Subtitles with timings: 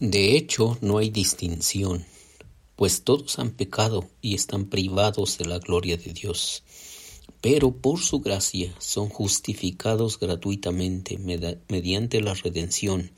[0.00, 2.06] De hecho, no hay distinción,
[2.76, 6.62] pues todos han pecado y están privados de la gloria de Dios,
[7.40, 13.10] pero por su gracia son justificados gratuitamente mediante la redención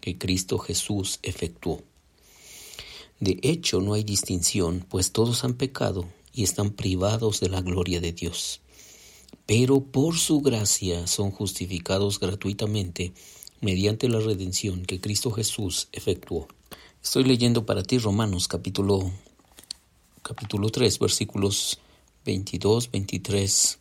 [0.00, 1.82] que Cristo Jesús efectuó.
[3.18, 8.00] De hecho, no hay distinción, pues todos han pecado y están privados de la gloria
[8.00, 8.60] de Dios,
[9.46, 13.14] pero por su gracia son justificados gratuitamente
[13.60, 16.48] mediante la redención que Cristo Jesús efectuó.
[17.02, 19.10] Estoy leyendo para ti Romanos capítulo,
[20.22, 21.78] capítulo 3, versículos
[22.24, 23.78] 22, 23,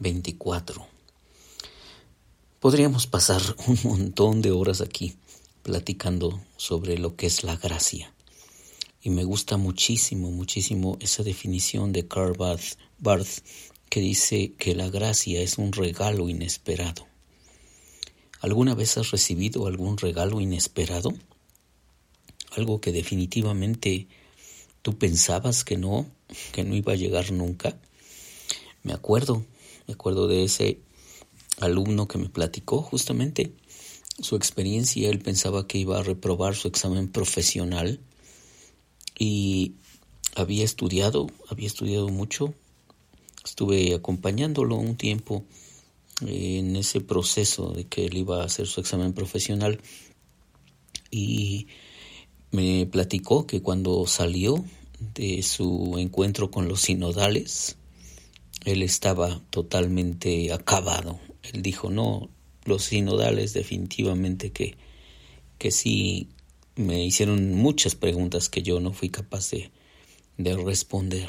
[0.00, 0.86] 24.
[2.58, 5.14] Podríamos pasar un montón de horas aquí
[5.62, 8.12] platicando sobre lo que es la gracia.
[9.00, 12.36] Y me gusta muchísimo, muchísimo esa definición de Karl
[12.98, 13.44] Barth
[13.90, 17.13] que dice que la gracia es un regalo inesperado.
[18.44, 21.14] ¿Alguna vez has recibido algún regalo inesperado?
[22.50, 24.06] Algo que definitivamente
[24.82, 26.10] tú pensabas que no,
[26.52, 27.80] que no iba a llegar nunca.
[28.82, 29.46] Me acuerdo,
[29.86, 30.78] me acuerdo de ese
[31.58, 33.54] alumno que me platicó justamente
[34.20, 35.08] su experiencia.
[35.08, 37.98] Él pensaba que iba a reprobar su examen profesional
[39.18, 39.76] y
[40.36, 42.52] había estudiado, había estudiado mucho.
[43.42, 45.46] Estuve acompañándolo un tiempo
[46.20, 49.80] en ese proceso de que él iba a hacer su examen profesional
[51.10, 51.66] y
[52.50, 54.64] me platicó que cuando salió
[55.14, 57.76] de su encuentro con los sinodales,
[58.64, 61.18] él estaba totalmente acabado.
[61.42, 62.30] Él dijo, no,
[62.64, 64.76] los sinodales definitivamente que,
[65.58, 66.28] que sí
[66.76, 69.70] me hicieron muchas preguntas que yo no fui capaz de,
[70.38, 71.28] de responder.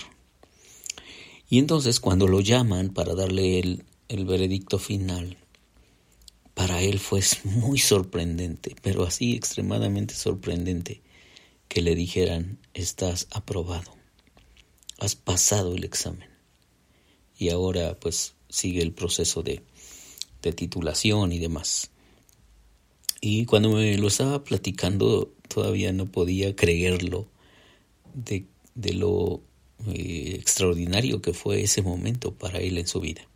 [1.50, 5.37] Y entonces cuando lo llaman para darle el, el veredicto final
[6.53, 11.01] para él fue muy sorprendente, pero así extremadamente sorprendente,
[11.67, 13.91] que le dijeran, estás aprobado,
[14.99, 16.29] has pasado el examen.
[17.37, 19.61] Y ahora pues sigue el proceso de,
[20.41, 21.91] de titulación y demás.
[23.19, 27.27] Y cuando me lo estaba platicando, todavía no podía creerlo
[28.13, 28.45] de,
[28.75, 29.41] de lo
[29.88, 33.27] eh, extraordinario que fue ese momento para él en su vida.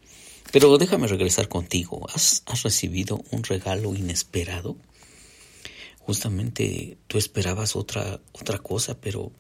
[0.52, 2.08] Pero déjame regresar contigo.
[2.14, 4.78] ¿Has, recibido un regalo inesperado?
[6.00, 9.32] Justamente tú esperabas otra, otra cosa, pero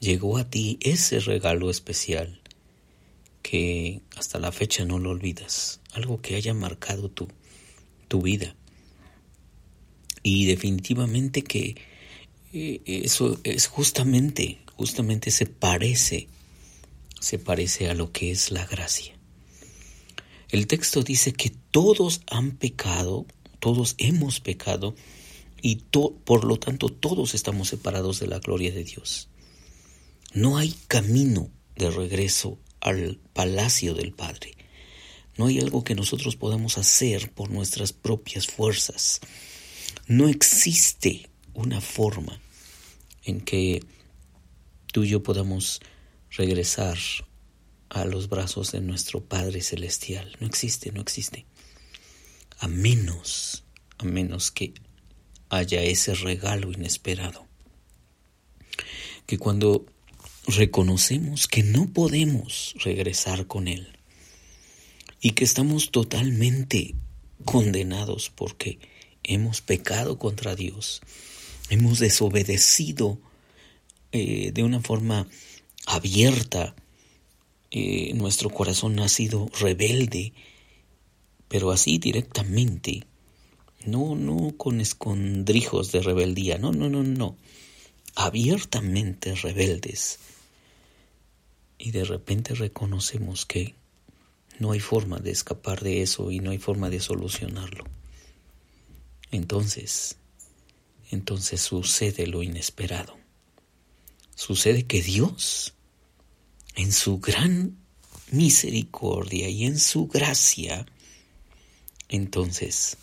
[0.00, 2.42] llegó a ti ese regalo especial
[3.42, 5.80] que hasta la fecha no lo olvidas.
[5.92, 7.28] Algo que haya marcado tu,
[8.08, 8.54] tu vida.
[10.22, 11.76] Y definitivamente que
[12.52, 16.28] eh, eso es justamente, justamente se parece,
[17.18, 19.17] se parece a lo que es la gracia.
[20.50, 23.26] El texto dice que todos han pecado,
[23.60, 24.94] todos hemos pecado
[25.60, 29.28] y por lo tanto todos estamos separados de la gloria de Dios.
[30.32, 34.52] No hay camino de regreso al palacio del Padre.
[35.36, 39.20] No hay algo que nosotros podamos hacer por nuestras propias fuerzas.
[40.06, 42.40] No existe una forma
[43.24, 43.84] en que
[44.92, 45.80] tú y yo podamos
[46.30, 46.98] regresar
[47.90, 50.36] a los brazos de nuestro Padre Celestial.
[50.40, 51.46] No existe, no existe.
[52.58, 53.64] A menos,
[53.98, 54.74] a menos que
[55.48, 57.46] haya ese regalo inesperado.
[59.26, 59.86] Que cuando
[60.46, 63.98] reconocemos que no podemos regresar con Él
[65.20, 66.94] y que estamos totalmente
[67.44, 68.78] condenados porque
[69.22, 71.00] hemos pecado contra Dios,
[71.68, 73.20] hemos desobedecido
[74.12, 75.28] eh, de una forma
[75.86, 76.74] abierta
[77.70, 80.32] eh, nuestro corazón ha sido rebelde,
[81.48, 83.04] pero así directamente,
[83.84, 87.36] no, no con escondrijos de rebeldía, no, no, no, no,
[88.14, 90.18] abiertamente rebeldes.
[91.78, 93.74] Y de repente reconocemos que
[94.58, 97.84] no hay forma de escapar de eso y no hay forma de solucionarlo.
[99.30, 100.16] Entonces,
[101.10, 103.16] entonces sucede lo inesperado.
[104.34, 105.74] Sucede que Dios
[106.78, 107.76] en su gran
[108.30, 110.86] misericordia y en su gracia,
[112.08, 112.96] entonces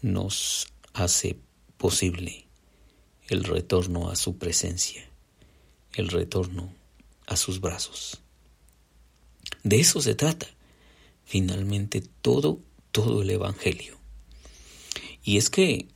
[0.00, 1.36] nos hace
[1.76, 2.46] posible
[3.28, 5.06] el retorno a su presencia,
[5.92, 6.72] el retorno
[7.26, 8.22] a sus brazos.
[9.62, 10.46] De eso se trata
[11.26, 12.60] finalmente todo,
[12.92, 13.98] todo el Evangelio.
[15.22, 15.86] Y es que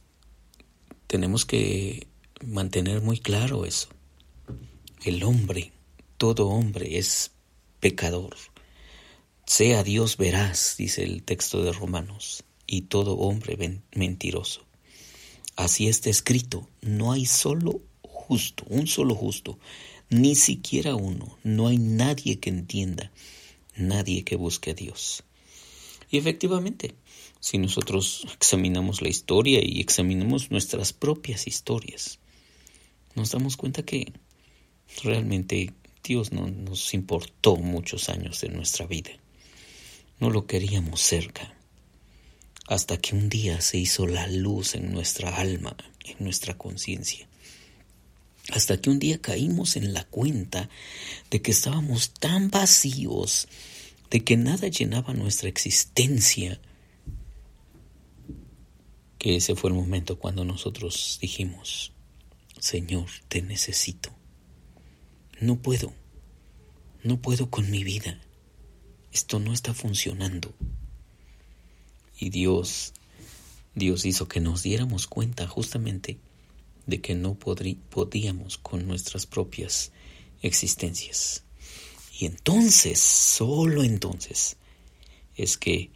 [1.06, 2.08] tenemos que
[2.44, 3.88] mantener muy claro eso.
[5.02, 5.74] El hombre
[6.25, 7.32] todo hombre es
[7.81, 8.35] pecador.
[9.44, 14.65] Sea Dios veraz, dice el texto de Romanos, y todo hombre mentiroso.
[15.55, 19.59] Así está escrito, no hay solo justo, un solo justo,
[20.09, 23.12] ni siquiera uno, no hay nadie que entienda,
[23.77, 25.25] nadie que busque a Dios.
[26.11, 26.94] Y efectivamente,
[27.38, 32.19] si nosotros examinamos la historia y examinamos nuestras propias historias,
[33.15, 34.11] nos damos cuenta que
[35.03, 35.75] realmente
[36.05, 39.11] Dios no nos importó muchos años de nuestra vida.
[40.21, 41.55] No lo queríamos cerca
[42.67, 47.27] hasta que un día se hizo la luz en nuestra alma, en nuestra conciencia.
[48.51, 50.69] Hasta que un día caímos en la cuenta
[51.31, 53.49] de que estábamos tan vacíos,
[54.11, 56.61] de que nada llenaba nuestra existencia,
[59.19, 61.93] que ese fue el momento cuando nosotros dijimos,
[62.61, 64.11] Señor, te necesito.
[65.40, 65.92] No puedo,
[67.02, 68.20] no puedo con mi vida.
[69.12, 70.54] Esto no está funcionando.
[72.19, 72.92] Y Dios,
[73.75, 76.19] Dios hizo que nos diéramos cuenta justamente
[76.86, 79.92] de que no podíamos con nuestras propias
[80.42, 81.42] existencias.
[82.19, 84.56] Y entonces, solo entonces,
[85.36, 85.90] es que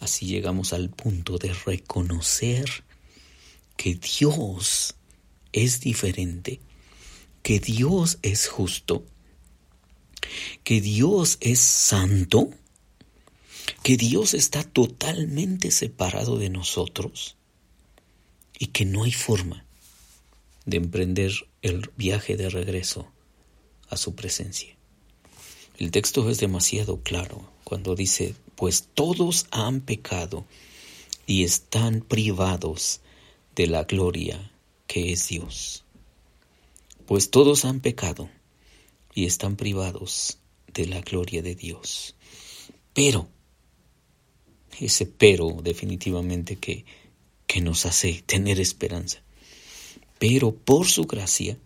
[0.00, 2.84] así llegamos al punto de reconocer
[3.76, 4.94] que Dios
[5.52, 6.60] es diferente,
[7.44, 9.04] que Dios es justo,
[10.64, 12.50] que Dios es santo
[13.82, 17.36] que Dios está totalmente separado de nosotros
[18.58, 19.64] y que no hay forma
[20.64, 23.12] de emprender el viaje de regreso
[23.90, 24.74] a su presencia.
[25.78, 30.46] El texto es demasiado claro cuando dice, pues todos han pecado
[31.26, 33.00] y están privados
[33.54, 34.50] de la gloria
[34.86, 35.83] que es Dios.
[37.06, 38.30] Pues todos han pecado
[39.14, 40.38] y están privados
[40.72, 42.16] de la gloria de Dios.
[42.92, 43.28] Pero
[44.80, 46.84] ese pero definitivamente que,
[47.46, 49.22] que nos hace tener esperanza.
[50.18, 51.58] Pero por su gracia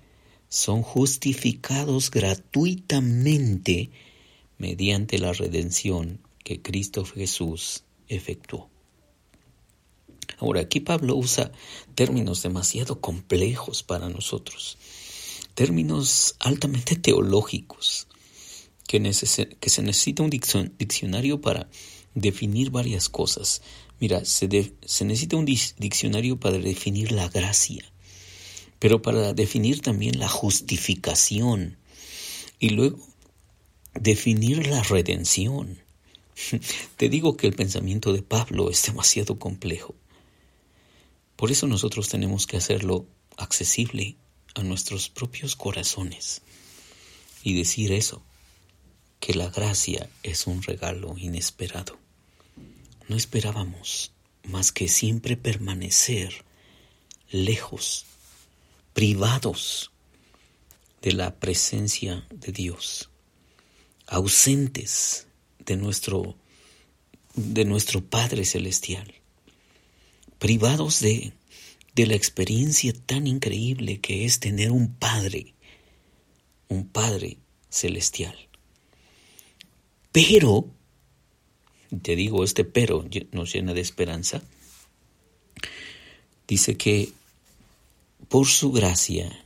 [0.48, 3.90] son justificados gratuitamente
[4.56, 8.68] mediante la redención que Cristo Jesús efectuó.
[10.38, 11.52] Ahora, aquí Pablo usa
[11.94, 14.78] términos demasiado complejos para nosotros,
[15.58, 18.06] términos altamente teológicos,
[18.86, 19.00] que,
[19.58, 21.68] que se necesita un diccionario para
[22.14, 23.60] definir varias cosas.
[23.98, 24.48] Mira, se,
[24.86, 27.84] se necesita un diccionario para definir la gracia,
[28.78, 31.76] pero para definir también la justificación
[32.60, 33.04] y luego
[33.94, 35.82] definir la redención.
[36.96, 39.96] Te digo que el pensamiento de Pablo es demasiado complejo.
[41.34, 43.06] Por eso nosotros tenemos que hacerlo
[43.36, 44.16] accesible
[44.54, 46.42] a nuestros propios corazones
[47.42, 48.22] y decir eso,
[49.20, 51.98] que la gracia es un regalo inesperado.
[53.08, 54.12] No esperábamos
[54.44, 56.44] más que siempre permanecer
[57.30, 58.06] lejos,
[58.94, 59.90] privados
[61.02, 63.10] de la presencia de Dios,
[64.06, 65.26] ausentes
[65.58, 66.36] de nuestro
[67.34, 69.14] de nuestro Padre celestial,
[70.40, 71.32] privados de
[71.98, 75.54] de la experiencia tan increíble que es tener un Padre,
[76.68, 77.38] un Padre
[77.70, 78.36] celestial.
[80.12, 80.70] Pero
[82.00, 84.44] te digo, este pero nos llena de esperanza.
[86.46, 87.10] Dice que
[88.28, 89.44] por su gracia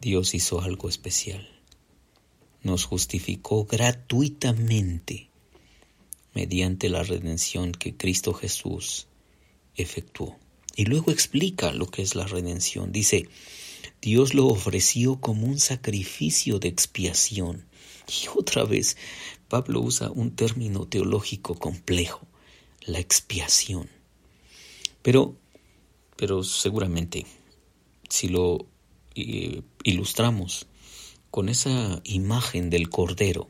[0.00, 1.48] Dios hizo algo especial.
[2.62, 5.30] Nos justificó gratuitamente
[6.34, 9.06] mediante la redención que Cristo Jesús
[9.76, 10.36] efectuó.
[10.78, 12.92] Y luego explica lo que es la redención.
[12.92, 13.28] Dice,
[14.00, 17.66] Dios lo ofreció como un sacrificio de expiación.
[18.06, 18.96] Y otra vez,
[19.48, 22.28] Pablo usa un término teológico complejo,
[22.86, 23.90] la expiación.
[25.02, 25.34] Pero,
[26.14, 27.26] pero seguramente,
[28.08, 28.64] si lo
[29.16, 30.68] eh, ilustramos
[31.32, 33.48] con esa imagen del Cordero,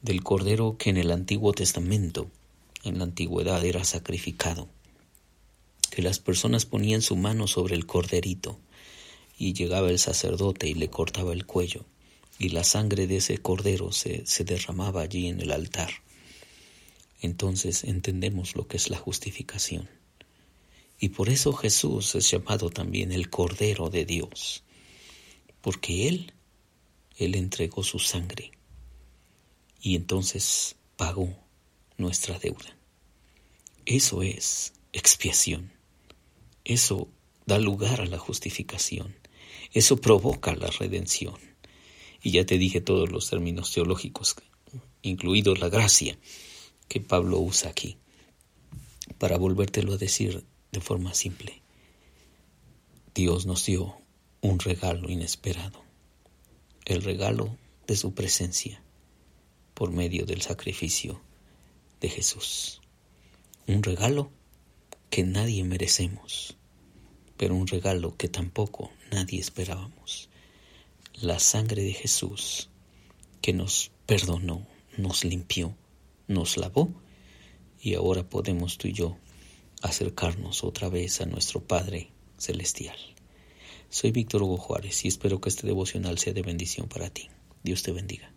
[0.00, 2.30] del Cordero que en el Antiguo Testamento,
[2.84, 4.68] en la antigüedad, era sacrificado,
[5.90, 8.58] que las personas ponían su mano sobre el corderito
[9.36, 11.84] y llegaba el sacerdote y le cortaba el cuello
[12.38, 15.90] y la sangre de ese cordero se, se derramaba allí en el altar.
[17.20, 19.90] Entonces entendemos lo que es la justificación.
[20.98, 24.62] Y por eso Jesús es llamado también el Cordero de Dios,
[25.60, 26.32] porque Él,
[27.16, 28.52] Él entregó su sangre
[29.80, 31.34] y entonces pagó
[31.96, 32.76] nuestra deuda.
[33.86, 35.72] Eso es expiación.
[36.70, 37.08] Eso
[37.46, 39.16] da lugar a la justificación.
[39.72, 41.34] Eso provoca la redención.
[42.22, 44.36] Y ya te dije todos los términos teológicos,
[45.02, 46.16] incluido la gracia
[46.86, 47.96] que Pablo usa aquí,
[49.18, 51.60] para volvértelo a decir de forma simple.
[53.16, 53.96] Dios nos dio
[54.40, 55.82] un regalo inesperado,
[56.84, 57.56] el regalo
[57.88, 58.80] de su presencia
[59.74, 61.20] por medio del sacrificio
[62.00, 62.80] de Jesús.
[63.66, 64.30] Un regalo
[65.10, 66.56] que nadie merecemos,
[67.40, 70.28] pero un regalo que tampoco nadie esperábamos.
[71.22, 72.68] La sangre de Jesús
[73.40, 74.66] que nos perdonó,
[74.98, 75.74] nos limpió,
[76.28, 76.92] nos lavó
[77.80, 79.16] y ahora podemos tú y yo
[79.80, 82.98] acercarnos otra vez a nuestro Padre Celestial.
[83.88, 87.30] Soy Víctor Hugo Juárez y espero que este devocional sea de bendición para ti.
[87.62, 88.34] Dios te bendiga.